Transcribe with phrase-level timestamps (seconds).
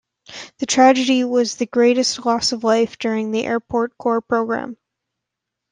[0.57, 4.75] The tragedy was the greatest loss of life during the Airport Core Programme.